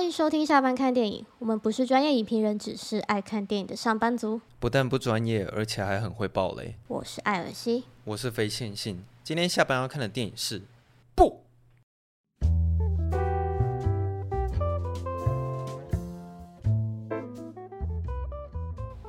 [0.00, 1.26] 欢迎收听下班看电影。
[1.38, 4.40] 我们不是专业影评人，只是爱看电影的上班族。
[4.58, 6.74] 不但不专业，而且还很会爆雷。
[6.88, 9.04] 我是艾尔西，我是非线性。
[9.22, 10.60] 今天下班要看的电影是
[11.14, 11.42] 《不》。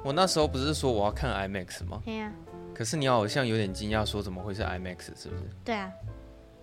[0.03, 2.01] 我那时候不是说我要看 IMAX 吗？
[2.03, 2.33] 对呀。
[2.73, 5.05] 可是你好像有点惊讶，说怎么会是 IMAX？
[5.15, 5.43] 是不是？
[5.63, 5.89] 对啊。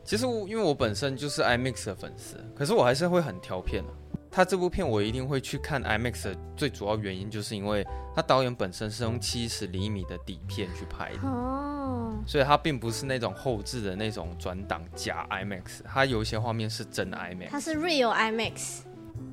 [0.04, 3.92] 其实我因为我本身就是 IMAX 的粉丝，可是我还是会很挑片的。
[4.30, 11.28] 他这部片我一定会去看 IMAX 的最主要原因，就是因为他导演本身是用七十厘米的底片去拍的。
[11.28, 18.80] 哦，所以他并不是那种后置的那种转档假 IMAX，它有一些画面是真 IMAX，它是 Real IMAX。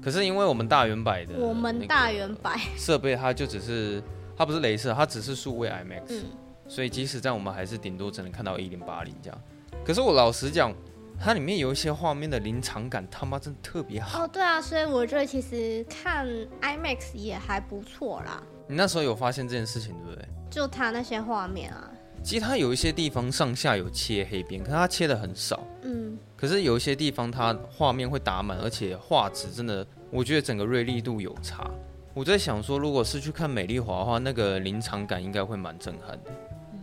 [0.01, 2.59] 可是因为我们大圆摆的，我们大圆摆。
[2.77, 4.01] 设备，它就只是
[4.37, 6.23] 它不是镭射，它只是数位 IMAX，嗯，
[6.67, 9.41] 所以即使在我们还是顶多只能看到一零八零这样。
[9.85, 10.73] 可是我老实讲，
[11.19, 14.23] 它里面有一些画面的临场感，他妈真的特别好。
[14.23, 16.27] 哦，对啊，所以我觉得其实看
[16.61, 18.43] IMAX 也还不错啦。
[18.67, 20.27] 你那时候有发现这件事情，对不对？
[20.49, 21.90] 就它那些画面啊。
[22.23, 25.63] 其实它有一些地方上下有切黑边，可是它切的很少。
[25.84, 26.17] 嗯。
[26.35, 31.70] 可是有一些地方它画面会打满，而且画质真的，我觉得整个锐利度有差。
[32.13, 36.31] 我在想说，如果是去看美丽华的话，那个临场感应该会蛮震撼的。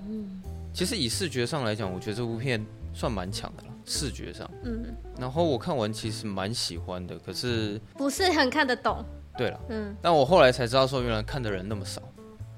[0.08, 0.42] 嗯。
[0.72, 2.64] 其实以视觉上来讲，我觉得这部片。
[2.94, 9.04] 算蛮强的了，视觉上，嗯，然后我看完其实蛮喜欢的，可是不是很看得懂。
[9.36, 12.02] 对了，嗯，但我后来才知道说，原来看的人那么少。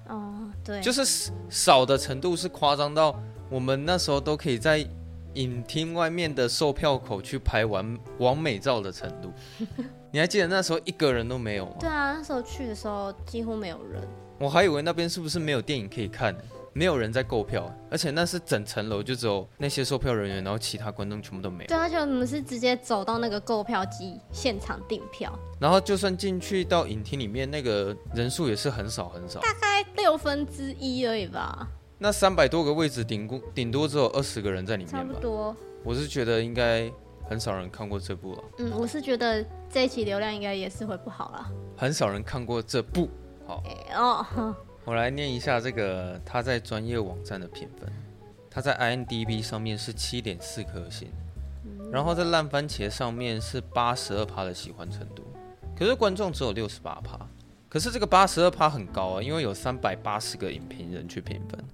[0.09, 4.87] 哦，对，就是少的程度是夸张到我们那时候都可以在
[5.35, 9.33] 影厅外面的售票口去拍完完美照的程度。
[10.13, 11.77] 你还记得那时候一个人都没有吗？
[11.81, 14.03] 对啊，那时候去的时候几乎没有人。
[14.39, 16.43] 我还以为那边是不是没有电影可以看呢？
[16.75, 21.69] 没有人在购票，而且那是整层楼就只有那些售票人员，然后其他观众全部都没有。
[21.69, 31.69] 对，而且我们是直接走到那个购票机现场订票，然后就算进去到影厅里面，那个人数也是很少很少，大概六分之一而已吧。
[31.97, 34.99] 那三百多个位置，顶多顶多只有二十个人在里面吧。
[34.99, 35.55] 差不多。
[35.85, 36.91] 我是觉得应该
[37.29, 38.45] 很少人看过这部了。
[38.59, 41.47] 嗯，我是觉得这一期流量应该也是会不好了。
[41.77, 43.09] 很少人看过这部，
[43.47, 43.63] 好。
[43.65, 44.57] 欸、哦。
[44.87, 47.91] 我来念一下这个他在专业网站的评分，
[48.51, 51.09] 他在 IMDB 上面是七点四颗星，
[51.91, 55.23] 然后在烂番茄上面是八十二趴的喜欢程度，
[55.75, 57.19] 可是观众只有六十八趴，
[57.67, 61.65] 可是这个八十二趴很高啊，因为有三百八十个影评人去评分。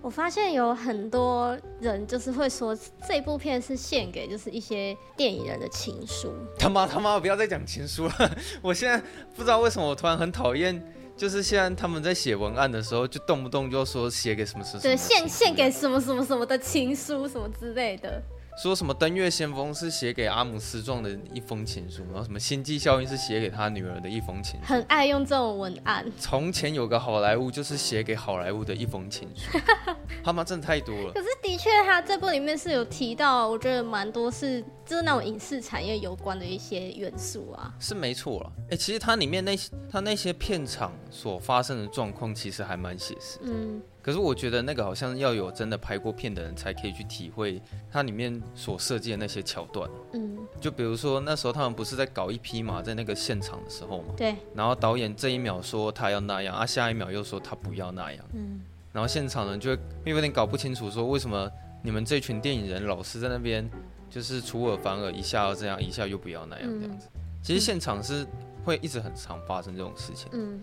[0.00, 2.76] 我发现有很多人就是会说
[3.08, 6.32] 这部片是献给就是一些电影人的情书。
[6.58, 10.80] 他妈他妈，不要再讲情书了， 我现在不知道为什么我突然很讨厌。
[11.16, 18.22] 就是现在他们在写文案的时候，就动不动就说写给什么什么，对，献献给什么什么什么的情书什么之类的。
[18.56, 24.66] 说什么登月先锋是写给阿姆斯壮的一封情书，然后什么星际效应是写给他女儿的一封情书。
[24.66, 26.04] 很爱用这种文案。
[26.18, 29.58] 从前有个好莱坞，就是写给好莱坞的一封情书。
[30.22, 31.12] 他妈真的太多了。
[31.12, 37.74] 可是的确，他这部里面是有提到，我觉得蛮多是就是那种影视产业有关的一些元素啊。
[37.80, 38.52] 是没错了。
[38.64, 43.38] 哎、欸，其实它里面那些它那些片场所发生的状况，其实还蛮写实。
[43.42, 43.82] 嗯。
[44.02, 49.88] 可是我觉得那个好像要有真的拍过片的人才可以去体会它里面所设计的那些桥段。
[50.12, 54.14] 嗯，就比如说那时候他们不是在搞一匹马在那个现场的时候嘛？
[54.16, 54.34] 对。
[54.54, 58.24] 然后导演这一秒说他要那样，啊，下一秒又说他不要那样。
[58.34, 58.60] 嗯。
[58.92, 61.48] 然后现场人就会有点搞不清楚，说为什么
[61.82, 63.70] 你们这群电影人老是在那边
[64.10, 67.06] 就是出尔反尔，一下要这样，一下又不要那样这样子。
[67.40, 68.26] 其实现场是
[68.64, 70.28] 会一直很常发生这种事情。
[70.32, 70.60] 嗯。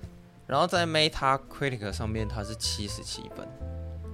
[0.49, 3.47] 然后在 Metacritic 上面它是七十七分，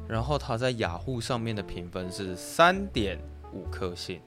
[0.05, 3.17] 然后它在雅虎上面的评分是三点
[3.53, 4.19] 五颗星，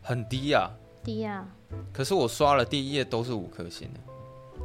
[0.00, 0.70] 很低呀、啊，
[1.02, 1.48] 低呀、啊。
[1.92, 3.90] 可是我刷了第一页都是五颗星，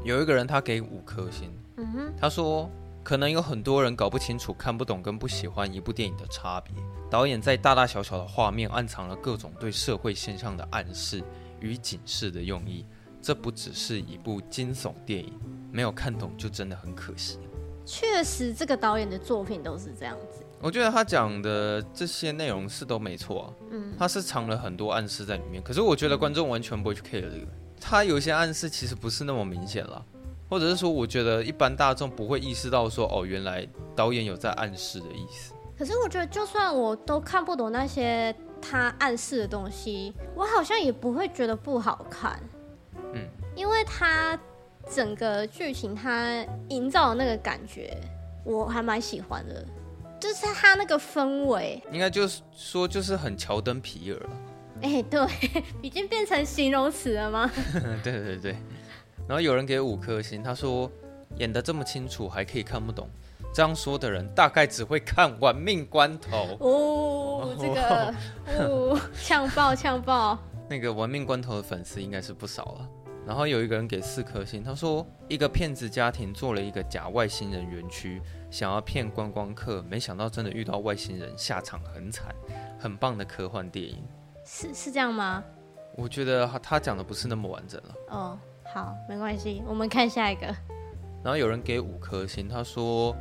[0.04, 2.70] 有一个人他给五颗星，嗯哼，他说
[3.04, 6.72] 可能有很多人搞不清楚、看不懂跟不喜欢一部电影的差别。
[7.10, 11.24] 导演在大大小小的画面暗藏了各种对社会现象的暗示
[11.60, 12.86] 与警示的用意。
[13.20, 15.34] 这不只是一部惊悚电影，
[15.74, 17.40] 没有看懂就真的很可惜。
[17.84, 20.42] 确实，这个导演的作品都是这样子。
[20.62, 25.62] 我觉得他讲的这些内容是都没错啊，嗯，他是藏了很多暗示在里面。
[25.62, 27.48] 可是我觉得观众完全不会去 care 这个，
[27.82, 30.06] 他有些暗示其实不是那么明显了，
[30.48, 35.54] 或者是说，我觉得一般大众不会意识到说，哦，原来导演有在暗示的意思。
[35.78, 42.40] 可是我觉得，就算我都看不懂那些他暗示的东西，我好像也不会觉得不好看。
[43.14, 44.40] 嗯，因为他
[44.90, 47.96] 整个剧情他营造的那个感觉，
[48.44, 49.66] 我还蛮喜欢的，
[50.20, 54.30] 就是他那个氛围，应该就是说就是很乔登皮尔了。
[54.82, 55.26] 哎，对，
[55.82, 57.50] 已经变成形容词了吗？
[58.04, 58.52] 对对对，
[59.28, 60.92] 然后有人给五颗星，他说
[61.38, 63.08] 演得这么清楚还可以看不懂，
[63.54, 67.56] 这样说的人大概只会看《玩命关头》哦。
[67.60, 68.14] 这个
[68.60, 70.38] 哦，呛爆呛爆！
[70.70, 72.90] 那个《玩命关头》的粉丝应该是不少了。
[73.26, 78.22] 然后有一个人给四颗星，他说一个骗子家庭做了一个假外星人园区，
[78.52, 82.36] 想要骗观光客，没想到真的遇到外星人，下场很惨，
[82.78, 84.04] 很棒的科幻电影。
[84.46, 85.44] 是是这样吗？
[85.96, 87.96] 我觉得他他讲的不是那么完整了。
[88.10, 88.40] 哦，
[88.74, 90.48] 好，没关系，我们看下一个。
[91.24, 93.16] 然后有人给五颗星，他说，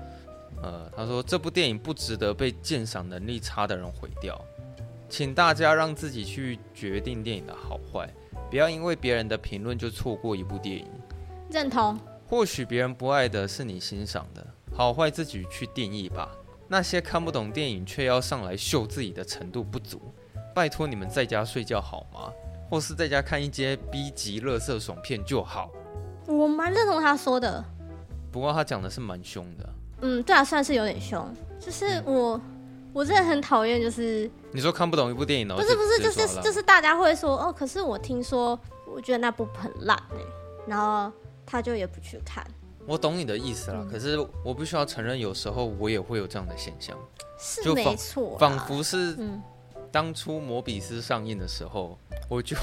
[0.60, 4.36] 呃，他说这部电影不值得被鉴赏能力差的人毁掉，
[5.12, 8.08] 请大家让自己去决定电影的好坏。
[8.48, 10.86] 不要因为别人的评论就错过一部电影。
[11.50, 11.98] 认同。
[12.26, 14.42] 或许别人不爱的是你欣赏的，
[14.74, 16.30] 好坏自己去定义吧。
[16.66, 20.00] 那些看不懂电影却要上来秀自己的程度不足，
[20.54, 22.32] 拜托你们在家睡觉好吗？
[22.70, 25.70] 或是在家看一些 B 级乐色爽片就好。
[26.26, 27.62] 我蛮认同他说的，
[28.30, 29.68] 不过他讲的是蛮凶的。
[30.00, 31.22] 嗯，对啊，算是有点凶。
[31.60, 32.38] 就是我。
[32.38, 32.40] 嗯
[32.94, 40.18] 我真的很讨厌，就是你说看不懂一部电影呢，不是不是，就是就是大家会说哦，可是我听说，我觉得那部很烂哎，
[40.66, 41.10] 然后
[41.46, 42.46] 他就也不去看。
[42.84, 46.98] 我懂你的意思了，嗯、可是我必须要承认，有时候我也会有这样的现象，
[47.38, 49.16] 是没错，仿佛是
[49.90, 51.96] 当初摩比斯上映的时候，
[52.28, 52.56] 我就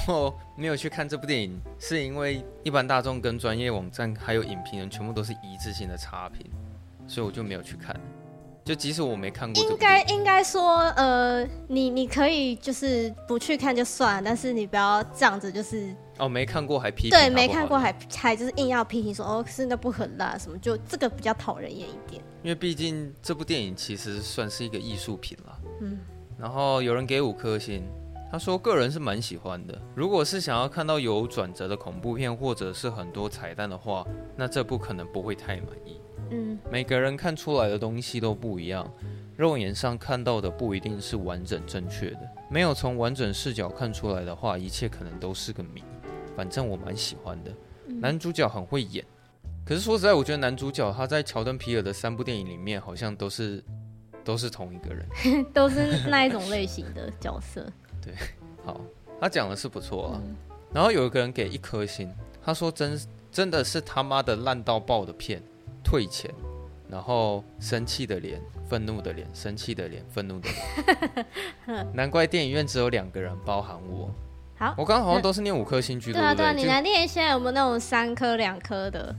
[0.56, 6.44] 没有去看这部电影，是因为一般大众跟专业网站还有影评人全部都是一致性的差评，
[7.08, 7.98] 所以我就没有去看。
[8.70, 22.22] 就即使我没看过，应该应该说，呃，你你可以就是不去看就算了，但是你不要这样子，就是哦，没看过还批评，对，没看过还还就是硬要批评说哦，是那部很烂什么，就这个比较讨人厌一点。
[22.44, 25.98] 因为毕竟这部电影其实算是一个艺术品了，嗯。
[26.38, 27.82] 然后有人给五颗星，
[28.30, 29.76] 他说个人是蛮喜欢的。
[29.96, 34.06] 如果是想要看到有转折的恐怖片，或者是很多彩蛋的话，
[34.36, 36.00] 那这部可能不会太满意。
[36.30, 38.90] 嗯，每个人看出来的东西都不一样，
[39.36, 42.20] 肉眼上看到的不一定是完整正确的。
[42.50, 45.82] 没有从完整视角看出来的话，一切可能都是个谜。
[46.36, 47.52] 反正我蛮喜欢的，
[47.86, 49.04] 男主角很会演。
[49.64, 53.62] 可是说实在，我觉得男主角他在乔登皮尔的三部电影里面，好像都是
[54.24, 55.06] 都是同一个人，
[55.52, 57.64] 都是那一种类型的角色。
[58.00, 58.14] 对，
[58.64, 58.80] 好，
[59.20, 60.22] 他讲的是不错啊。
[60.72, 62.12] 然后有一个人给一颗星，
[62.42, 62.98] 他说真
[63.30, 65.42] 真的是他妈的烂到爆的片。
[65.82, 66.30] 退钱，
[66.88, 70.48] 然后生气的脸，愤怒的脸，生气的脸，愤怒的
[71.66, 71.86] 脸。
[71.94, 74.12] 难怪电影院只有两个人，包含我。
[74.56, 76.20] 好，我刚刚好像都是念五颗星居多。
[76.20, 79.14] 对啊，对啊，你来念一下有没有那种三颗、两颗的？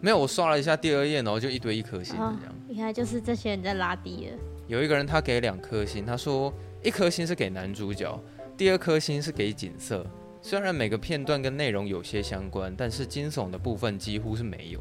[0.00, 2.54] 没有，我刷了一下第二页，然后就一堆一颗星这样。
[2.68, 4.38] 应该就是这些人在拉低了。
[4.66, 6.52] 有一个人他给两颗星，他说
[6.82, 8.18] 一颗星是给男主角，
[8.56, 10.06] 第二颗星是给景色。
[10.42, 14.80] 虽然每个片段跟内容有些相关，但是惊悚的部分几乎是没有。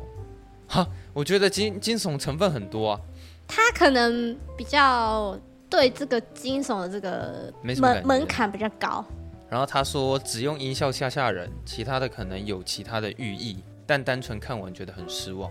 [0.75, 3.00] 哈，我觉得惊惊悚成分很多啊。
[3.48, 5.39] 他可能比较
[5.69, 9.06] 对这个惊悚的这个门门槛比较高。
[9.50, 15.50] 然后他说只用音效吓吓人，其他的可能有其他的寓意，但单纯看完觉得很失望，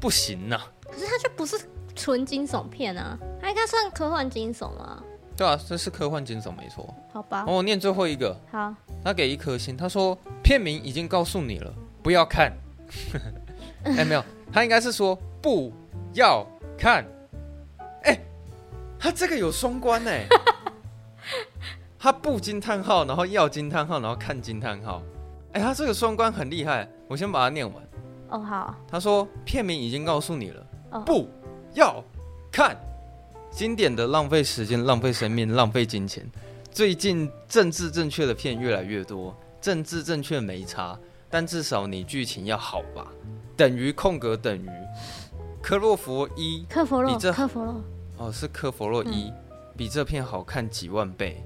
[0.00, 0.66] 不行呐、啊。
[0.90, 1.56] 可是他就不是
[1.94, 5.00] 纯惊悚片啊，他应该算科幻惊悚啊。
[5.36, 6.92] 对啊，这是科幻惊悚没错。
[7.12, 7.44] 好吧。
[7.46, 8.36] 我念最后一个。
[8.50, 8.74] 好。
[9.04, 11.72] 他给一颗星，他说片名已经告诉你了，
[12.02, 12.52] 不要看。
[13.84, 14.24] 哎、欸，没有。
[14.52, 15.72] 他应该是说不
[16.12, 16.46] 要
[16.78, 17.04] 看，
[18.02, 18.20] 哎、欸，
[18.98, 20.26] 他这个有双关哎，
[21.98, 25.02] 他不惊叹号，然后要惊叹号，然后看惊叹号，
[25.52, 27.82] 哎、欸，他这个双关很厉害，我先把它念完。
[28.30, 28.74] 哦，好。
[28.88, 31.28] 他说片名已经告诉你了，哦、不
[31.74, 32.02] 要
[32.50, 32.76] 看，
[33.50, 36.24] 经典的浪费时间、浪费生命、浪费金钱。
[36.70, 40.98] 最近政治正确的片越来越多，政治正确没差，
[41.30, 43.06] 但至少你剧情要好吧。
[43.56, 44.68] 等于空格等于
[45.62, 47.80] 科洛弗一，科弗洛比这科弗洛
[48.18, 49.34] 哦，是科弗洛一，嗯、
[49.76, 51.42] 比这片好看几万倍。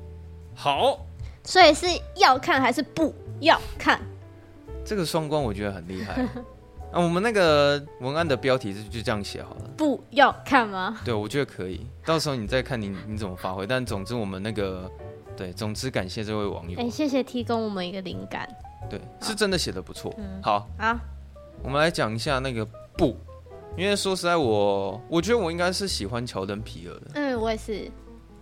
[0.55, 1.07] 好，
[1.45, 1.87] 所以是
[2.17, 4.01] 要看还是不要看？
[4.85, 6.23] 这个双关我觉得很厉害。
[6.91, 9.71] 啊，我们那个文案的标题是就这样写好了。
[9.77, 10.99] 不要看吗？
[11.05, 11.87] 对，我觉得可以。
[12.05, 13.67] 到时候你再看你你怎么发挥。
[13.67, 14.91] 但总之我们那个
[15.37, 16.79] 对，总之感谢这位网友。
[16.81, 18.49] 哎、欸，谢谢提供我们一个灵感。
[18.89, 20.13] 对，是真的写的不错。
[20.17, 20.99] 嗯、好啊。
[21.63, 22.65] 我们来讲一下那个
[22.97, 23.17] 不，
[23.77, 27.11] 因为说实在我，我我觉得我应该是喜欢乔登皮尔的。
[27.15, 27.91] 嗯，我也是，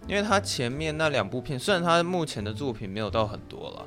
[0.07, 3.87] 因为他前面那两部片，虽然他目前的作品没有到很多了，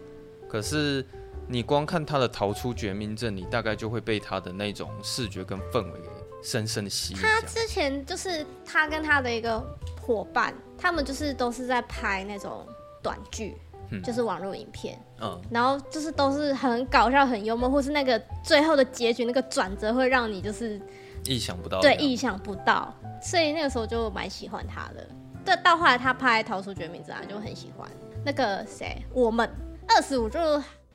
[0.50, 1.06] 可是
[1.48, 6.10] 你光看他的《逃出绝命镇》，你大概就会被他的那种视觉跟氛围给
[6.44, 7.20] 深深的吸引。
[7.22, 9.60] 他之前就是他跟他的一个
[10.02, 12.68] 伙伴，他们就是都是在拍那种
[13.02, 13.56] 短剧。
[13.92, 20.80] 嗯、就是网络影片，嗯，然后就是都是很搞笑、很幽默，或是那个最后的结局那个转折会让你就是
[21.26, 25.08] 意想不到，对，意想不到，所以那个时候就蛮喜欢他的。
[25.46, 27.90] 对，到后来他拍《逃出绝命镇》就很喜欢
[28.26, 29.50] 那个谁，我们
[29.88, 30.40] 二十五就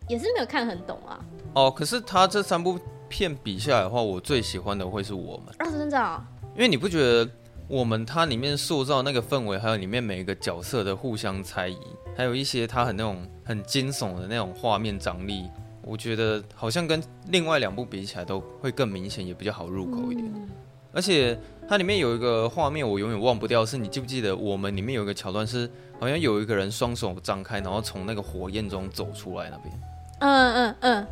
[0.08, 1.18] 也是没有看很懂啊。
[1.54, 5.54] 哦，可是他这三部片比下来的话，我最喜欢的会是我们。
[5.58, 6.24] 二十真的啊？
[6.54, 7.28] 因为你不觉得
[7.66, 11.78] 我们它里面塑造那个氛围，还有里面每一个角色的互相猜疑，
[12.16, 15.49] 还有一些它很那种很惊悚的那种画面张力，
[15.83, 20.26] 我觉得好像跟另外两部比起来都会更明显，也比较好入口一点。
[20.35, 20.49] 嗯、
[20.92, 29.80] 而且它里面有一个画面我永远忘不掉，是你记不记得我们里面有一个桥段是好像有一个人双手张开，然后从那个火焰中走出来那边。
[30.21, 31.06] 嗯嗯嗯，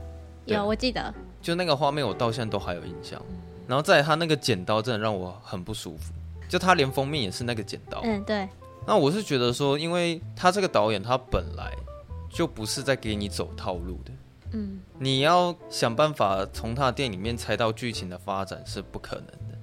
[0.47, 3.21] 有我记得，就那个画面我到现在都还有印象。
[3.67, 6.13] 然后在他那个剪刀真的让我很不舒服，
[6.49, 8.01] 就他连封面也是那个剪刀。
[8.05, 8.49] 嗯，对。
[8.87, 11.73] 那我是觉得说，因为他这个导演他本来
[12.31, 14.13] 就不是在给你走套路的。
[14.53, 14.81] 嗯。
[14.99, 19.59] 你要想办法从他的电影里面猜到剧情的发展是不可能的，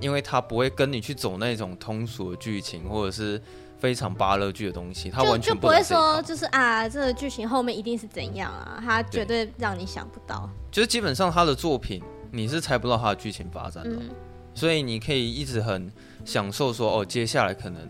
[0.00, 3.40] 因为他不会跟你去走那种通俗的剧情或者是
[3.78, 10.48] 非常芭乐剧的东西，他完全不，不会说就是啊，这个剧情后面一定是怎样啊，他绝对让你想不到。
[10.70, 12.02] 就是基本上他的作品。
[12.32, 14.08] 你是猜不到他的剧情发展的，嗯，
[14.54, 15.90] 所以你可以一直很
[16.24, 17.82] 享受说哦，接下来可能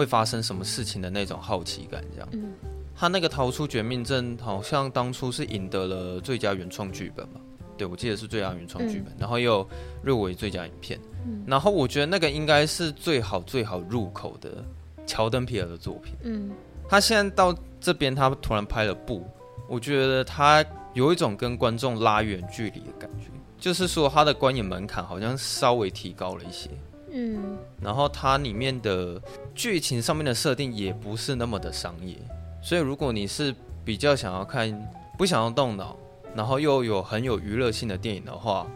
[0.00, 2.28] 会发生什么事情的那种好奇感，这样。
[2.32, 2.54] 嗯，
[2.96, 7.40] 他那个逃出绝命镇好像当初是赢得了最佳原创剧本吧？
[7.76, 9.68] 对，我记得是最佳原创剧本，嗯，然后又
[10.02, 11.44] 入围最佳影片，嗯。
[11.46, 14.64] 然后我觉得那个应该是最好最好入口的
[15.06, 16.14] 乔登皮尔的作品。
[16.22, 16.50] 嗯，
[16.88, 19.22] 他现在到这边，他突然拍了部，
[19.68, 20.64] 我觉得他
[20.94, 23.26] 有一种跟观众拉远距离的感觉。
[23.58, 26.70] 就是说，他的观影门槛好像稍微提高了一些，
[27.10, 29.20] 嗯，然后它里面的
[29.54, 32.16] 剧情上面的设定也不是那么的商业，
[32.62, 34.70] 所以如果你是比较想要看，
[35.18, 35.96] 不想要动脑，
[36.34, 38.66] 然后又有很有娱乐性的电影的话，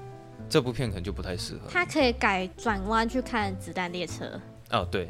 [0.48, 1.60] 这部片可能就不太适合。
[1.70, 4.24] 它可以改转弯去看《子弹列车》
[4.70, 5.08] 哦，对，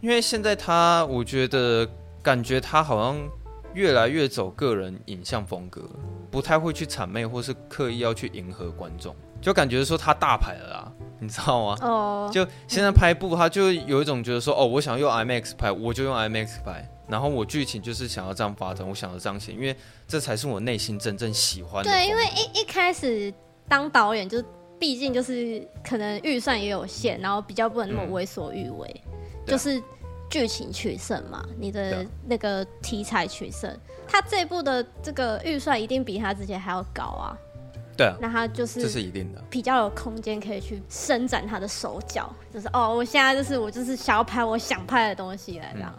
[0.00, 1.88] 因为现在他，我觉得
[2.22, 3.28] 感觉他好像。
[3.74, 5.82] 越来越走个人影像风格，
[6.30, 11.78] 不太会去谄媚或是刻意要去迎合观众，就感觉说他大牌了啦，你知道吗？
[11.82, 21.90] 哦、oh.，就现在拍部，他就有一种觉得说，哦，我想用 IMAX 拍，我就用 IMAX 拍，然后我剧情就是想要这样发展，我想要这样写，因为这才是我内心真正喜欢的。
[21.90, 23.32] 对，因为一一开始
[23.68, 24.42] 当导演，就
[24.78, 29.82] 毕竟就是可能预算也有限，然后比较不能那么为所欲为，嗯、就是。
[30.28, 33.72] 剧情取胜嘛，你的那个题材取胜，
[34.08, 37.38] 他这部的这个预算一定比他之前还要高啊。
[37.96, 45.92] 对啊，那他就是这是一定的，比较有空间可以去伸展他的手脚，就是哦，我现在就是我就是想要拍我想拍的东西来这样。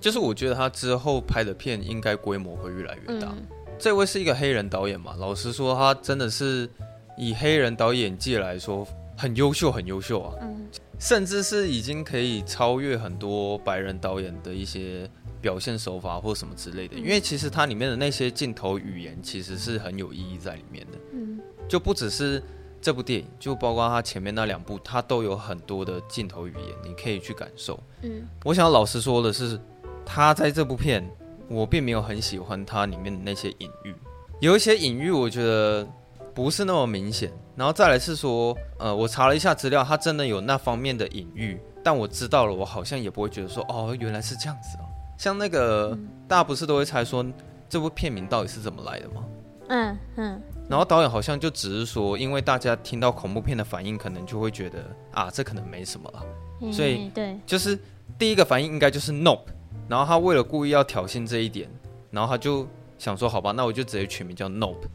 [0.00, 3.28] 就是我觉得他之后拍的片应该规模会越来越大。
[3.28, 3.42] 嗯。
[3.78, 6.68] 这位是一个黑人导演嘛，老实说，他真的是
[7.16, 8.86] 以黑人导演界来说
[9.16, 10.34] 很优秀，很优秀啊。
[10.42, 10.68] 嗯。
[10.98, 15.10] 甚至是已经可以超越很多白人导演的一些
[15.44, 20.98] 表现手法或什么之类的，因为其实它里面的那些镜头语言其实是很有意义在里面的。
[21.12, 22.42] 嗯，就不只是
[22.80, 27.78] 这部电影，就包括它前面那两部，它都有很多的镜头语言，你可以去感受。
[28.00, 29.60] 嗯，我想老实说的是，
[30.06, 31.06] 他在这部片，
[31.46, 33.94] 我并没有很喜欢它里面的那些隐喻，
[34.40, 35.86] 有一些隐喻，我觉得。
[36.34, 44.84] 不是那么明显，然后再来是说，呃，我查了一下资料，它真的有那方面的隐喻，但我知道了，我好像也不会觉得说，哦，原来是这样子哦。
[45.16, 47.24] 像那个、嗯、大家不是都会猜说
[47.68, 49.24] 这部片名到底是怎么来的吗？
[49.68, 50.42] 嗯嗯。
[50.68, 56.22] 然后导演好像就只是说，因为大家听到恐怖片的反应，可能就会觉得啊，这可能没什么了，
[56.62, 57.78] 嗯、所以对，就是
[58.18, 59.46] 第一个反应应该就是 nope，
[59.88, 61.68] 然后他为了故意要挑衅这一点，
[62.10, 62.66] 然后他就
[62.98, 64.86] 想说，好吧，那我就直接取名叫 nope。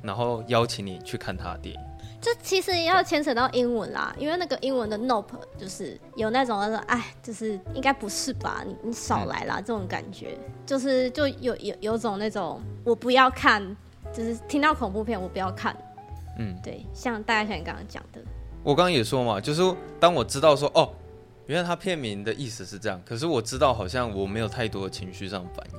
[0.00, 1.80] 然后邀请你去看他的电影，
[2.20, 8.64] 这其实也要牵扯到英文啦，因为那个英文的 nope 就是有那种那种哎，就是应该不是吧？
[8.66, 13.64] 你你少来啦，嗯、这种感觉，就是就有有有种那种我不要看，
[14.12, 15.76] 就是听到恐怖片我不要看，
[16.38, 18.20] 嗯，对，像大家像你刚刚讲的，
[18.64, 19.62] 我刚刚也说嘛，就是
[20.00, 20.92] 当我知道说哦，
[21.46, 25.78] 原来他片名的意思是这样，可是我知道好像我没有太多的情绪上反应，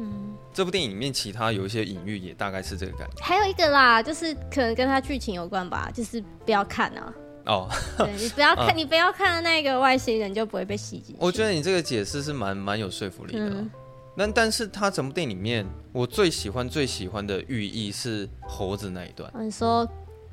[0.00, 0.34] 嗯。
[0.52, 3.22] 这部电影里面，其他有一些隐喻，也大概是这个感觉。
[3.22, 7.14] 还有一个啦，就是可能跟他剧情有关吧，就是不要看啊。
[7.46, 11.16] 哦，对，你不要看， 你不要看那个外星人，就不会被吸进去。
[11.18, 13.48] 我觉得你这个解释是蛮蛮有说服力的。
[13.48, 13.70] 嗯。
[14.16, 19.32] 但但是他整部电影里面，我最喜欢最喜欢的寓意是猴子那一段。
[19.38, 19.88] 你说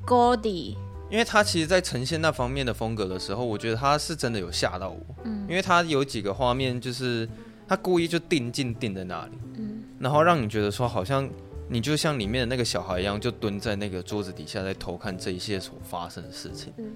[0.06, 0.76] Gordy，
[1.08, 5.00] 因为他其实，在呈现那方面的风格的时候，我觉得他是真的有吓到我。
[5.24, 5.46] 嗯。
[5.48, 7.26] 因为他有几个画面，就是
[7.68, 9.38] 他故意就定镜定在那里。
[9.58, 9.82] 嗯。
[10.00, 11.28] 然后让你觉得说好像
[11.68, 16.72] 你就像里面的那个小孩一样，就蹲在那个桌子底下在偷看这一切所发生的事情。
[16.78, 16.92] 嗯，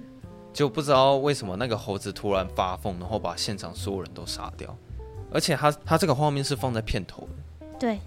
[0.52, 4.76] 就不知道为什么那个猴子突然发疯，然后把现场所有人都杀掉，
[5.30, 7.66] 而且他他这个画面是放在片头的。
[7.78, 7.98] 对。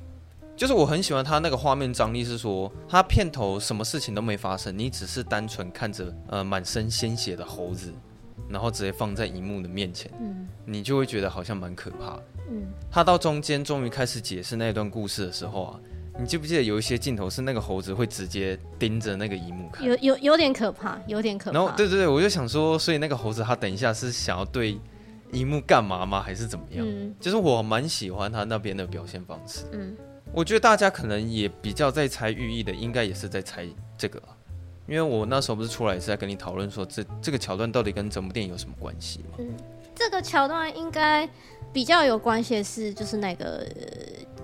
[0.57, 7.93] 就是我很喜欢他那个画面张力，是说他片头什么事情都没发生，你只是单纯看着呃满身鲜血的猴子，
[8.47, 12.65] 然后直接放在荧幕的面前，嗯，你就会觉得好像蛮可怕的，嗯。
[12.91, 15.79] 他到中间终于开始解释那段故事的时候啊，
[16.19, 19.85] 你记不记得有一些镜头是那个猴子会直接盯着那个荧幕看？
[19.85, 21.57] 有有有点可怕，有点可怕。
[21.57, 24.79] 然后对对对，我就想说，所以那个猴子他等一下是想要对
[25.31, 26.21] 荧幕干嘛吗？
[26.21, 26.85] 还是怎么样？
[26.87, 29.95] 嗯，就是我蛮喜欢他那边的表现方式，嗯。
[30.33, 33.65] 我觉得大家可能也比较在猜寓意的，应该也是在猜
[33.97, 34.21] 这个，
[34.85, 39.37] 因为我那时候不是出来也是在跟你讨论说这这个桥段到底跟整部电影有什么关系吗？
[39.37, 39.47] 嗯，
[39.95, 41.25] 这个桥段应该
[41.75, 43.67] 比较有关系的是，就是那个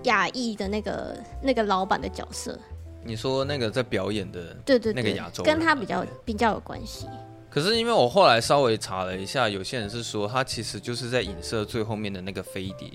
[0.03, 2.59] 亚裔的那个那个老板的角色。
[3.05, 7.07] 你说那个在表演的，对对，那个亚洲跟他比较比较有关系。
[7.49, 12.89] 可是因为我后来稍微查了一下，有些人是说他其实就是在影射最后面的那个飞碟。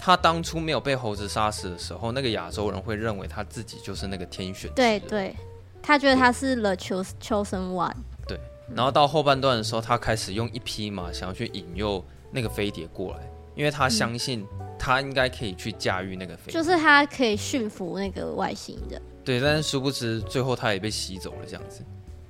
[0.00, 4.70] 他当初没有被猴子杀死的时候，那个亚洲人会认为他自己就是那个天选。
[4.74, 5.36] 对对，
[5.82, 7.92] 他觉得他是 The chosen one。
[8.26, 8.40] 对，
[8.74, 13.27] 然后到后半段的时候，他开始用一匹马想要去引诱那个飞碟过来，
[13.58, 14.46] 因为他相信
[14.78, 19.02] 他应该可以去驾驭那个飞，就是他可以驯服那个外星人。
[19.24, 21.84] 对，但是殊不知最后他也被吸走了，这样子。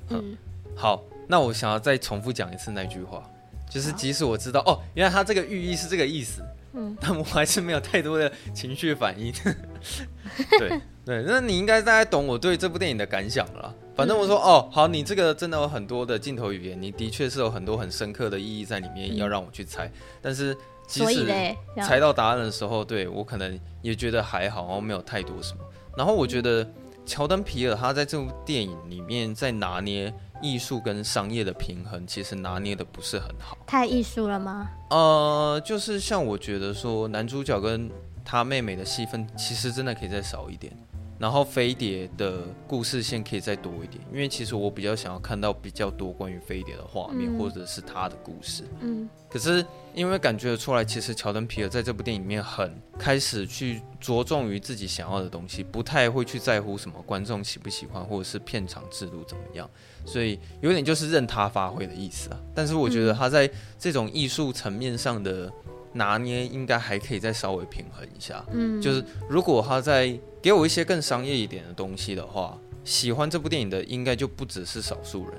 [0.09, 0.35] 嗯，
[0.75, 3.23] 好，那我想要再重复讲一次那句话，
[3.71, 6.43] 就是即使我知道哦，原来他这个寓意是这个意思。
[6.73, 9.33] 嗯，但我还是没有太多的情绪反应。
[10.59, 13.75] 对对，那你应该大概懂我对这部电影的感想了。
[13.95, 19.91] 反正我说、嗯、哦，好，你这个真的有很多的镜头语言，你的确是有很多很深刻的意义在里面，要让我去猜。
[20.21, 20.57] 但是
[20.89, 25.61] 即使猜到答案的时候，对我可能也觉得还好，然后没有太多什么。
[25.97, 26.69] 然后我觉得
[27.07, 30.13] 乔丹皮尔他在这部电影里面在拿捏。
[30.41, 34.71] 艺术跟商业的平衡其实拿捏的不是很好，太艺术了吗？
[34.91, 37.91] 呃，就是像我觉得说，男主角跟
[38.25, 40.73] 他妹妹的戏份其实真的可以再少一点。
[41.19, 48.63] 然后飞碟的故事线可以再多一点，因为其实我比较想要看到比较多关于飞碟的画面，嗯、或者是他的故事。
[48.81, 59.69] 嗯，可是因为感觉得出来，其实乔丹皮尔在这部电影里面很开始去着重于自己想要的东西，不太会去在乎什么观众喜不喜欢，或者是片场制度怎么样，
[60.05, 62.41] 所以有点就是任他发挥的意思啊。
[62.55, 65.53] 但是我觉得他在这种艺术层面上的
[65.99, 68.43] 拿捏，应该还可以再稍微平衡一下。
[68.53, 75.35] 嗯，就是如果他在给我一些更商业一点的东西的话，喜欢这部电影的应该就不只是少数人，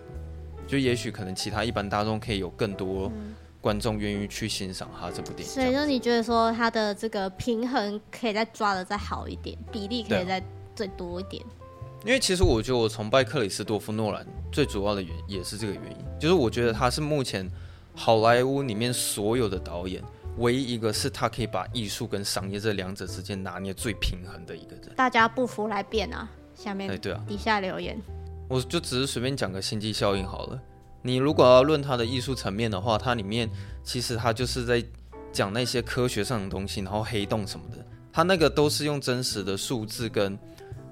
[0.68, 3.12] 就也许可能其他一般大众可以有更多
[3.60, 5.52] 观众愿意去欣赏他这部电影。
[5.52, 10.44] 所以就你觉得说他的这个平衡可以再抓的再好一点，比例可以再
[10.76, 11.44] 再多一点。
[12.06, 17.50] 因为其实我觉得我崇拜克里斯多夫诺兰最主要的原因也是这个原因，就是我觉得他是目前
[17.94, 20.02] 好莱坞里面所有的导演。
[20.38, 24.94] 唯一一个是他可以把艺术跟商业这两者之间拿捏最平衡的一个人。
[24.96, 26.30] 大家不服来辩啊！
[26.56, 28.00] 下面对啊，底下留言。
[28.48, 30.62] 我就只是随便讲个心机效应好了。
[31.02, 33.50] 你如果要论它的艺术层面的话，它里面
[33.84, 34.84] 其实它就是在
[35.32, 40.38] 讲那些科学上的东西，然后黑洞什么的，它那个都是用真实的数字跟。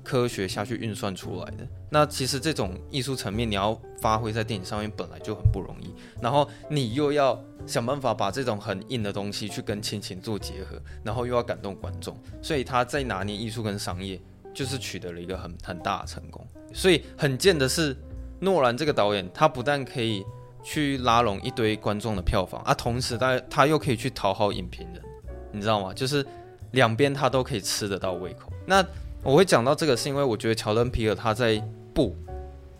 [0.07, 14.17] 科学下去运算出来的，那其实这种艺术层面你要发挥在电影上面本来就很不容易，然后你又要想办法把这种很硬的东西去跟亲情做结合，然后又要感动观众，所以他在拿捏艺术跟商业，
[14.53, 16.47] 就是取得了一个很很大的成功。
[16.73, 17.93] 所以很贱的是，
[18.39, 20.23] 诺兰这个导演，他不但可以
[20.63, 25.03] 去拉拢一堆观众的票房啊，同时他他又可以去讨好影评人，
[25.51, 25.93] 你知道吗？
[25.93, 26.25] 就是
[26.71, 28.53] 两边他都可以吃得到胃口。
[28.65, 28.85] 那
[29.23, 31.61] 我会讲到这个，是因为我觉得乔丹皮尔他在
[31.93, 32.15] 部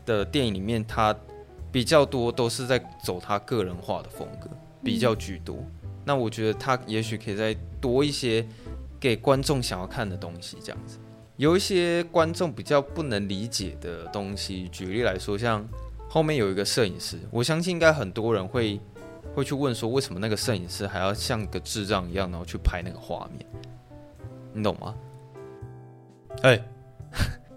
[0.05, 1.15] 的电影里面，他
[1.71, 4.49] 比较多都是在走他个人化的风格，
[4.83, 5.57] 比较居多。
[6.05, 8.45] 那我觉得他也许可以再多一些
[8.97, 10.97] 给观众想要看的东西，这样子。
[11.35, 15.67] 有一些观众比较不能理解的东西，举例来说，像
[16.07, 18.79] 后面有一个摄影师，我相信应该很多人会
[19.35, 23.45] 会去问说，为什么那个摄影师还要像个智障一样，然后去拍那个画面？
[24.53, 24.95] 你懂吗？
[26.43, 26.61] 哎，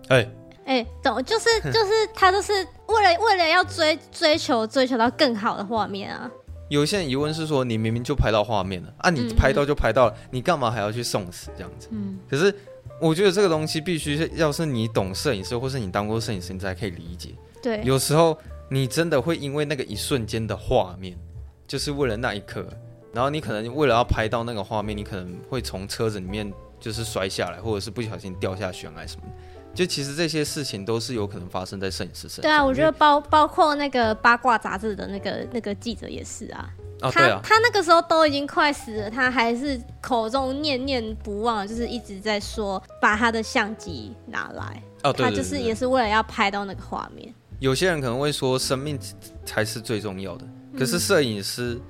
[0.08, 0.28] 哎，
[0.64, 2.52] 哎，懂，就是 就是他就是
[2.86, 6.30] 为了为了要追追求追求到更好的画面啊。
[6.68, 11.88] 有些人疑问是说，你明明就拍到画面了啊，你拍到就拍到了，嗯、你干嘛还要去送死这样子？
[11.90, 12.54] 嗯，可是
[13.00, 17.30] 我觉得这个东西必须是，要是你懂摄影师，或是你当过摄影师，你才可以理解。
[17.60, 18.38] 对，有时候
[18.68, 21.18] 你真的会因为那个一瞬间的画面，
[21.66, 22.64] 就是为了那一刻，
[23.12, 26.50] 然后你可能为了要拍到那个画面，你可能会从车子里面。
[26.80, 29.32] 就是摔下来，或者是不小心掉下悬崖什么的。
[29.72, 32.42] 就其实这些事情都是有可能发生在摄影师身上。
[32.42, 36.68] 对啊，我觉得包包括那个八卦杂志的那个那个记者也是啊。
[37.02, 37.40] 啊，他。
[37.40, 44.82] 他那个时候都已经快死了，他还是口中念念不忘，就是一直在说把他的相机拿来。
[45.04, 45.30] 哦，对，对，对，对。
[45.30, 47.32] 他就是也是为了要拍到那个画面。
[47.60, 48.98] 有些人可能会说生命
[49.44, 50.44] 才是最重要的，
[50.76, 51.80] 可是摄影师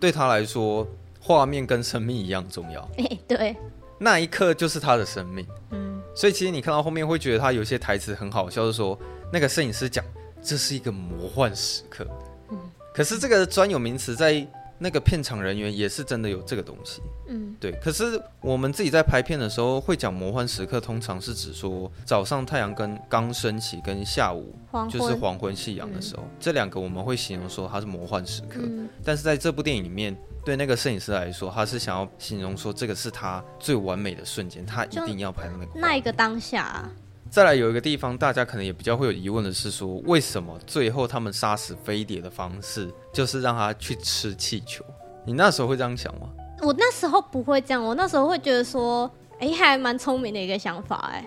[0.00, 0.84] 对他来说，
[1.20, 2.80] 画面跟生命一样重要。
[2.96, 3.56] 哎、欸，对。
[3.98, 5.46] 那一刻就是他的生命。
[5.70, 6.00] 嗯。
[6.14, 8.98] 所以其实你看到后面会觉得他有些台词很好笑，就是说
[9.32, 10.04] 那个摄影师讲
[10.42, 12.04] 这是一个魔幻时刻，
[12.50, 12.58] 嗯，
[12.92, 14.44] 可是这个专有名词在
[14.78, 17.72] 那个片场人员也是真的有这个东西，嗯，对。
[17.82, 24.54] 可是我们自己在拍片的时候会讲魔幻时刻，通常是指说早上太阳跟刚升起跟下午
[24.88, 30.16] 就是黄昏夕阳的时候，这两个我们会形容说它是魔幻时刻，嗯，但是在这部电影里面。
[30.44, 36.90] 对那个摄影师来说，他是想要形容说这个是他最完美的瞬间，他一定要拍到那个那一个当下啊。
[37.30, 44.84] 再来有一个地方，大家可能也比较会有疑问的是说，为什么最后他们杀死飞碟的方式就是让他去吃气球？
[45.24, 46.28] 你那时候会这样想吗？
[46.62, 51.24] 我那时候不会这样，我那时候会觉得说，哎，还蛮聪明的一个想法，哎，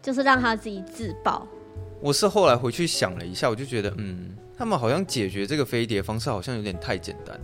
[0.00, 1.46] 就是让他自己自爆。
[2.00, 7.42] 我是后来回去想了一下，我就觉得，嗯，他们好像解决这个飞碟方式好像有点太简单了。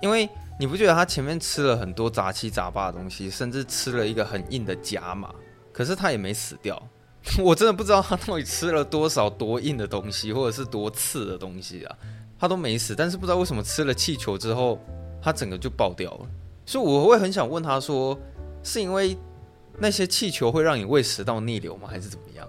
[0.00, 0.26] 因为
[0.58, 5.30] 你不觉得他前面吃了很多杂七杂八的东西，甚至吃了一个很硬的甲马，
[5.80, 6.78] 可是他也没死掉。
[7.42, 11.96] 我真的不知道他到底吃了多少多硬的东西，或者是多刺的东西啊，
[12.38, 12.94] 他都没死。
[12.94, 14.78] 但是不知道为什么吃了气球之后，
[15.22, 16.26] 他整个就爆掉了。
[16.66, 18.18] 所以我会很想问他说，
[18.62, 19.16] 是因为
[19.78, 21.88] 那些气球会让你胃食道逆流吗？
[21.90, 22.46] 还是怎么样？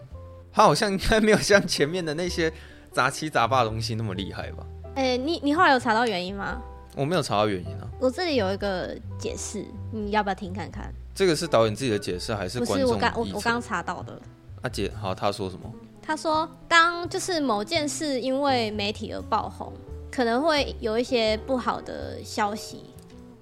[0.52, 2.52] 他好像应该没有像前面的那些
[2.92, 4.66] 杂七杂八的东西那么厉害吧？
[4.96, 6.62] 哎，你你后来有查到原因吗？
[6.98, 7.88] 我没有查到原因啊。
[7.98, 10.94] 我这里有一个解释，你要不要听看看？
[11.14, 12.82] 这个是导演自己的解释还是观众？
[12.82, 14.14] 不是我刚我我刚查到的。
[14.62, 15.72] 阿、啊、姐，好，他说什么？
[16.02, 19.72] 他说，当就是某件事因为媒体而爆红，
[20.12, 22.86] 可能会有一些不好的消息，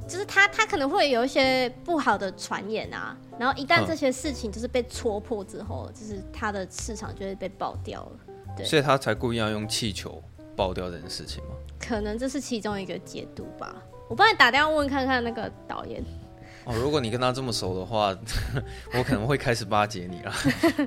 [0.08, 3.18] 就是他他可能会有一些不好的传言啊。
[3.40, 8.12] 然后一旦这些事情就是被戳破之后，就是他的市场就会被爆掉了。
[8.58, 10.22] 对，所以他才故意要用气球
[10.56, 11.52] 爆掉这件事情吗？
[11.80, 13.76] 可能这是其中一个解读吧。
[14.10, 16.04] 我帮你打电话问看看那个导演。
[16.70, 18.16] 哦，如果你跟他这么熟的话，
[18.94, 20.32] 我可能会开始巴结你了。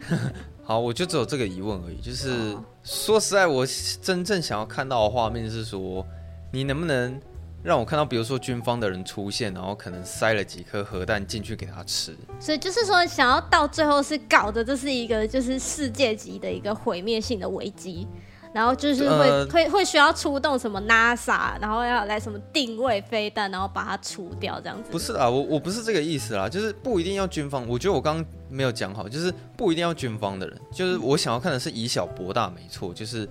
[0.63, 2.01] 好，我就只有这个疑问而已。
[2.01, 3.67] 就是、说实在，我
[4.01, 6.07] 真正想要看到的画面是说，
[6.53, 7.21] 你能不能
[7.65, 12.17] 让我看到，比如说军方的人出现，然后可能塞了几颗核弹进去给他吃。
[12.39, 18.07] 所以就是说，想要到最后是搞的，这是一个就是世界级的一个毁灭性的危机。
[18.53, 24.91] 然后就是会、呃、会会需要出动什么 NASA，然后要来什么定位飞弹，然后把它除掉这样子。
[24.91, 27.67] 不是啊，我我不是这个意思啦，就是不一定要军方。
[27.67, 32.93] 我觉得我刚刚没有讲好，就是不一定要军方的人，就是我想要看的是以小博大，没错。
[32.93, 33.27] 就是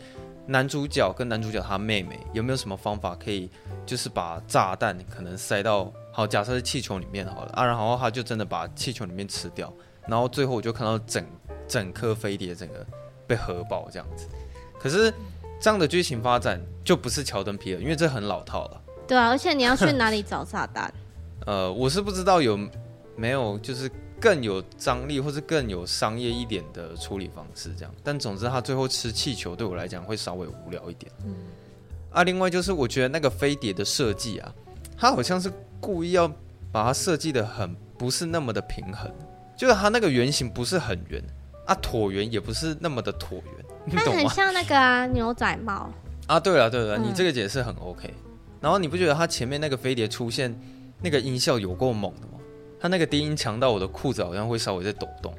[0.47, 3.47] 男主角跟男主角他妹妹有没有什么方法可以，
[3.85, 9.71] 就是把炸弹可能塞到好，假设是气球里面好了啊，然后他就真的把气球里面吃掉，
[10.07, 11.23] 然后最后我就看到整
[11.67, 12.85] 整颗飞碟整个
[13.27, 14.27] 被核爆这样子。
[14.81, 15.13] 可是
[15.59, 18.81] 这样的剧情发展就不是乔登皮尔，因为这很老套了。
[19.07, 20.91] 对啊，而且你要去哪里找炸弹？
[21.45, 22.57] 呃，我是不知道有
[23.15, 27.93] 没有就是更有张力或是更有商业一点的处理方式这样。
[28.03, 31.11] 但总之，他最后吃气球对我来讲会稍微无聊一点。
[31.25, 31.35] 嗯。
[32.11, 34.53] 啊，另外就是我觉得那个飞碟的设计啊，
[34.97, 36.27] 它好像是故意要
[36.71, 39.09] 把它设计的很不是那么的平衡，
[39.55, 41.23] 就是它那个圆形不是很圆
[41.65, 43.60] 啊，椭圆也不是那么的椭圆。
[43.89, 45.89] 它很像那个啊牛仔帽
[46.27, 48.13] 啊，对了对了，嗯，你这个解释很 OK。
[48.59, 50.55] 然后你不觉得它前面那个飞碟出现
[51.01, 52.33] 那个音效有够猛的吗？
[52.79, 55.33] 它那个低音强到我的裤子好像会稍微在抖动。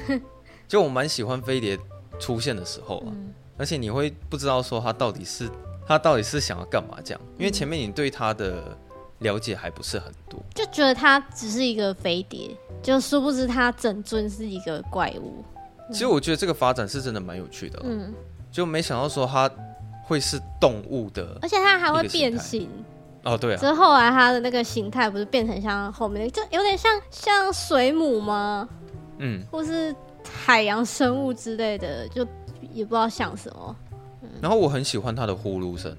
[0.68, 1.78] 就我蛮喜欢飞碟
[2.18, 5.48] 出现的时候啊，嗯，而且你会不知道说它到底是
[5.86, 8.76] 它到底是想要干嘛这样，因为前面你对它的
[9.20, 15.42] 了解还不是很多，就觉得它只是一个飞碟，就殊不知它整尊是一个怪物。
[15.90, 18.12] 其实我觉得这个发展是真的蛮有趣的，嗯，
[18.50, 19.50] 就没想到说它
[20.04, 22.68] 会是动物的，而且它还会变形。
[23.24, 28.68] 哦，对啊，之后来它的那个形态不是变成像后面，就有点像像水母吗？
[29.18, 29.94] 嗯，或是
[30.46, 32.26] 海洋生物之类的，就
[32.72, 33.76] 也不知道像什么。
[34.22, 35.94] 嗯、然后我很喜欢它的呼噜声，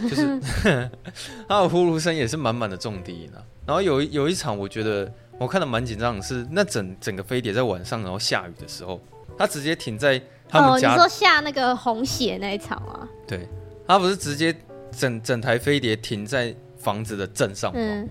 [0.00, 0.40] 就是
[1.48, 3.40] 它的呼噜声也是满满的重低音啊。
[3.64, 9.00] 然后有有一场我觉得我看的蛮紧张的是那整整个飞碟在晚上然后下雨的时候。
[9.38, 10.90] 他直接停在他们家。
[10.90, 13.08] 哦，你说下那个红血那一场啊？
[13.26, 13.48] 对，
[13.86, 14.54] 他不是直接
[14.90, 18.08] 整整台飞碟停在房子的正上方吗？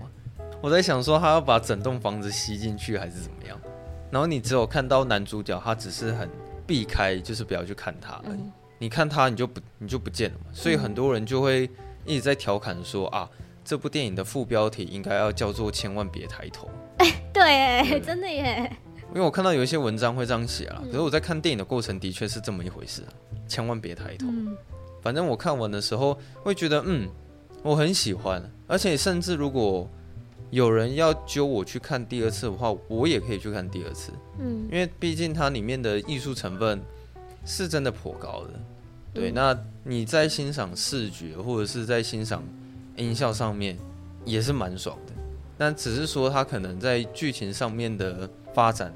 [0.60, 3.56] 我在想说他要把整栋房子吸进去还是怎么样？
[4.10, 6.28] 然后你只有看到男主角，他只是很
[6.66, 8.40] 避开，就是不要去看他而已。
[8.40, 10.46] 嗯、你看他，你就不你就不见了嘛。
[10.52, 11.70] 所以很多人就会
[12.04, 13.28] 一直在调侃说啊，
[13.64, 16.68] 这部电影的副标题应该要叫做“千万别抬头”。
[16.98, 18.76] 哎、欸，对，对真的耶。
[19.14, 23.02] 因为我看到有一些文章会这样写啊，可是我在看电影的过程的确是这么一回事，
[23.48, 24.26] 千万别抬头。
[24.28, 24.54] 嗯、
[25.00, 27.08] 反正我看完的时候会觉得，嗯，
[27.62, 29.88] 我很喜欢，而且甚至如果
[30.50, 34.12] 有人要揪我去看第二次的话，我也可以去看第二次。
[34.38, 36.78] 嗯，因为毕竟它里面的艺术成分
[37.46, 38.50] 是真的颇高的。
[39.14, 42.42] 对，嗯、那你在欣赏视觉或者是在欣赏
[42.96, 43.74] 音效上面
[44.26, 45.14] 也是蛮爽的，
[45.56, 48.28] 但只是说它可能在剧情上面的。
[48.54, 48.92] 发展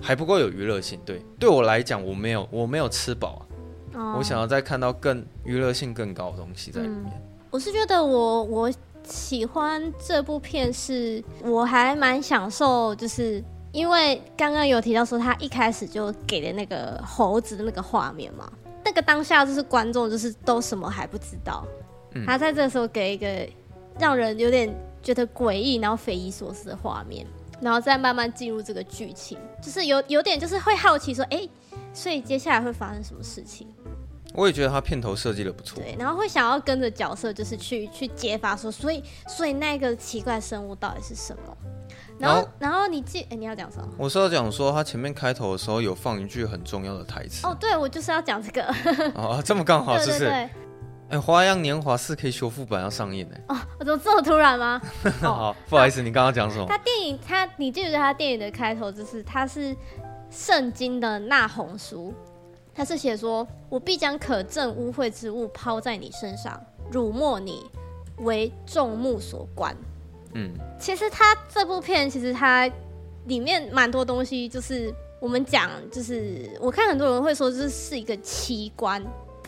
[0.00, 3.46] 还不够有娱乐性，对，对我来讲，我没有我没有吃饱
[3.92, 7.04] 啊，哦、我想要再看到更娱乐性更高的东西在里面。
[7.06, 8.72] 嗯、我是觉得我我
[9.04, 18.50] 喜欢这部片，是我还蛮享受，就是因为刚刚有提到说他一开始就给的那个猴子的那个画面嘛，
[18.84, 21.64] 那个当下就是观众就是都什么还不知道，
[22.14, 23.48] 嗯、他在这时候给一个
[23.98, 27.26] 让人有点觉得诡异然后匪夷所思的画面。
[27.64, 31.48] 然后再慢慢进入这个剧情，就是有有点就是会好奇说，哎，
[31.94, 33.66] 所以接下来会发生什么事情？
[34.34, 35.82] 我也觉得他片头设计的不错。
[35.82, 41.56] 对，然后会想要跟着角色，就是去去揭发说，所以所以那个奇怪生物到底是什么？
[42.18, 43.88] 然后然后，你记，哎，你要讲什么？
[43.96, 47.46] 我是要讲说，他前面开头的时候有放一句很重要的台词。
[47.46, 48.62] 哦，对，我就是要讲这个。
[49.14, 50.18] 哦，这么刚好 是不是？
[50.18, 50.50] 对对对
[51.10, 53.36] 哎，《花样年华》四 K 修复版要上映呢。
[53.48, 54.80] 哦，我怎么这么突然吗？
[55.20, 56.66] 好，不好意思，你刚刚讲什么？
[56.66, 59.76] 他电影，他你记不记得他电影的开头就是他是
[60.30, 62.12] 圣经的那红书，
[62.74, 66.58] 他是写说：“我必将可憎污秽之物抛在你身上，
[66.90, 67.64] 辱没你，
[68.18, 69.76] 为众目所观。”
[70.32, 72.68] 嗯，其实他这部片其实它
[73.26, 79.04] 里面蛮多东西，就是我们讲，就是我看很多人会说这是一个奇观。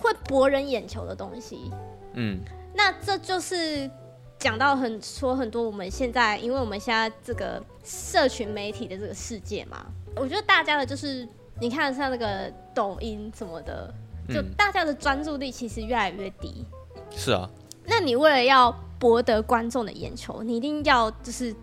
[0.07, 1.71] 会博人眼球的东西，
[2.15, 2.41] 嗯，
[2.75, 3.91] 那这就是
[4.39, 11.27] 讲到很说很多我们现在，因为我们现在这个社群媒体的这个世界嘛，我觉得大家的就是
[11.61, 13.93] 你看像那个抖音什么的，
[14.29, 16.65] 就大家的专注力其实越来越低。
[17.11, 17.49] 是啊，
[17.85, 21.55] 那你为了要博得观众的眼球，你一定要就是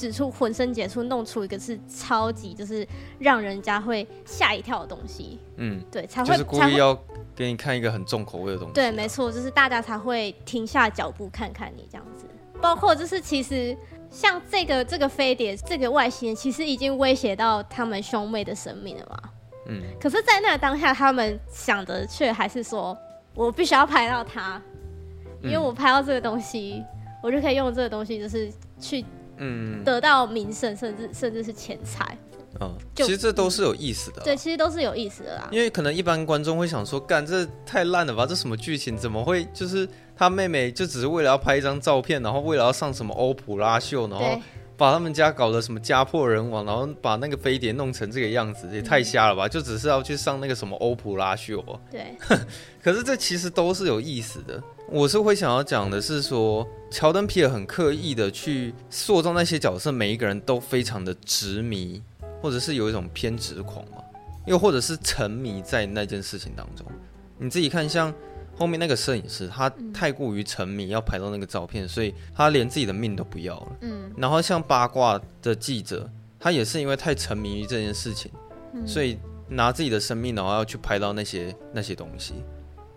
[0.00, 2.86] 使出浑身解数，弄出一个是超级就是
[3.18, 5.38] 让人家会吓一跳的东西。
[5.56, 6.98] 嗯，对，才会就是故意要。
[7.36, 12.26] 给你看一个很重口味的东西，对，没错，就是大家才会停下脚步看看你这样子。
[12.60, 13.74] 包括就是其实
[14.10, 19.30] 像这个这个飞碟这个外星人，其实已经威胁到他们兄妹的生命了嘛。
[19.68, 19.82] 嗯。
[19.98, 22.94] 可是，在那个当下，他们想的却还是说，
[23.34, 24.60] 我必须要拍到他，
[25.42, 26.84] 因为我拍到这个东西，
[27.22, 29.02] 我就可以用这个东西，就是去
[29.40, 32.16] 嗯得到名声，甚至甚至是钱财。
[32.60, 34.20] 嗯，其实这都是有意思的。
[34.22, 35.48] 对，其实都是有意思的啦。
[35.52, 38.26] 因为可能一般观众会想说，干这太烂了吧？
[38.26, 38.96] 这什么剧情？
[38.96, 44.38] 怎么会就是他妹妹就只是为了要拍一张照片，然后为了要上什么欧普拉秀，然后
[44.80, 49.46] 把他们家搞得什么家破人亡，然后把那个飞碟弄成这个样子，也太瞎了吧？
[49.46, 51.62] 就只是要去上那个什么欧普拉秀。
[51.90, 52.16] 对。
[52.82, 54.58] 可是这其实都是有意思的。
[54.88, 62.02] 我是会想要讲的是说，乔丹皮尔很刻意的去塑造那些角色，每一个人都非常的执迷。
[62.42, 64.02] 或者是有一种偏执狂嘛，
[64.46, 66.86] 又或者是沉迷在那件事情当中。
[67.36, 68.10] 你自己看，像
[68.60, 73.76] 后面那个摄影师，他太过于沉迷要拍到那个照片，所以他连自己的命都不要了。
[73.80, 74.12] 嗯。
[74.18, 78.30] 然后像八卦的记者，他也是因为太沉迷于这件事情，
[78.86, 79.18] 所以
[79.48, 82.34] 拿自己的生命，然后要去拍到那些那些东西。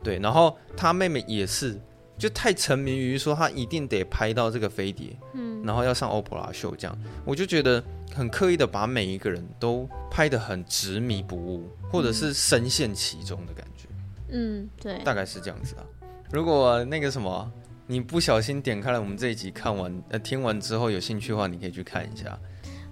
[0.04, 0.20] 对。
[0.20, 1.80] 然后他妹妹也是，
[2.18, 7.84] 就太沉迷于说他一定得拍到这个飞碟，嗯，然后要上欧普拉秀这样，我就觉得。
[8.16, 13.88] 很刻意的把每一个人都拍得很执迷不悟，或者是深陷其中的感觉。
[14.34, 15.86] 嗯，对，大概是这样子啊。
[16.32, 17.50] 如果那个什么，
[17.88, 22.38] 你不小心点开了我们这一集，看完呃听完之后有兴趣的话，你可以去看一下。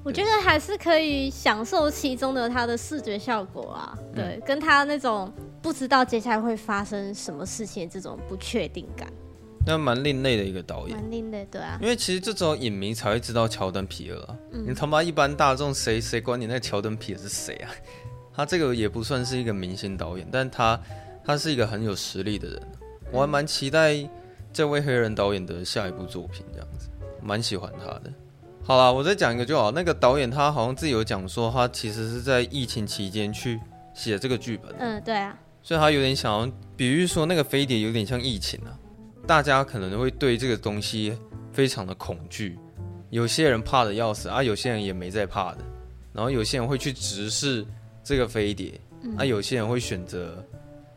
[0.04, 9.08] 我觉得还是可以享受其中的它的视觉效果啊，对，嗯、跟他那种不知道接下来会发生什么事情的这种不确定感。
[9.63, 11.77] 那蛮另类的一个导演，蛮另类，对啊。
[11.80, 14.36] 因为其实这种影迷才会知道乔登皮尔啊。
[14.54, 17.69] 嗯、你他妈一般大众谁谁管你那个乔登皮尔是谁啊？
[18.34, 20.80] 他这个也不算是一个明星导演，但他
[21.23, 22.62] 他是一个很有实力的人。
[23.12, 23.97] 我还蛮期待
[24.53, 26.89] 这位黑人导演的下一部作品，这样子，
[27.21, 28.12] 蛮喜欢他的。
[28.63, 29.71] 好啦，我再讲一个就好。
[29.71, 33.60] 那个导演他好像自己有讲说，他其实是在疫情期间去
[33.93, 34.73] 写这个剧本。
[34.77, 35.38] 嗯，对啊。
[35.63, 38.77] 所以他有点想要比喻说，那个飞碟有点像疫情啊。
[39.27, 41.15] 大家可能会对这个东西
[41.53, 42.57] 非常的恐惧，
[43.12, 45.60] 有些人怕的要死啊，有些人也没在怕的，
[46.12, 47.65] 然后有些人会去直视
[48.03, 50.43] 这个飞碟，嗯、啊，有些人会选择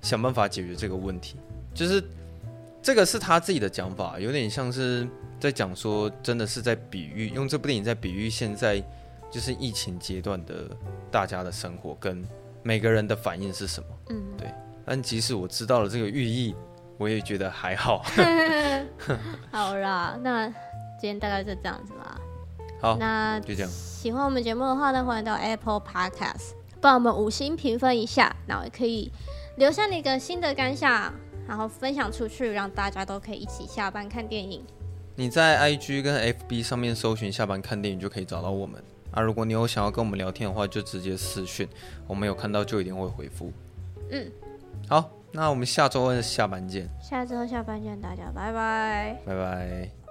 [0.04, 1.36] 想办法解决这个问题，
[1.74, 2.04] 就是
[2.82, 5.08] 这个是他自己的讲法，有点像是
[5.40, 8.84] 在讲说，真的是在比喻，用这部电影在比喻现在
[9.30, 10.68] 就是疫情阶段的
[11.10, 12.22] 大家的生活跟
[12.62, 14.46] 每个人的反应是什么，嗯，对。
[14.84, 16.54] 但即使我知道了这个寓意，
[16.98, 18.04] 我也觉得还好。
[19.50, 20.46] 好啦，那
[21.00, 22.20] 今天大概就这样子啦。
[22.82, 23.70] 好，那就这样。
[23.70, 29.10] 喜欢我们节目的话呢，欢迎到 Apple Podcast 帮我们五星评分一下，然后也可以
[29.56, 31.12] 留下你一个新的感想，
[31.46, 34.64] 然后分享出去，让大家都可以一起下班看电影。
[35.16, 38.82] 你在 IG 跟 FB 上面搜寻“下班看电影”就可以找到我们。
[39.12, 41.68] 啊，如果你有想要跟我们聊天的话，就直接私讯，
[42.08, 43.52] 我们有看到就一定会回复。
[44.10, 44.28] 嗯。
[44.88, 46.88] 好，那我们下周二下班见。
[47.00, 49.16] 下周下班见，大家拜拜。
[49.24, 50.03] 拜拜。